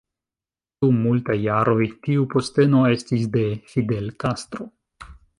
[0.83, 3.43] Dum multaj jaroj tiu posteno estis de
[3.75, 4.67] Fidel Castro.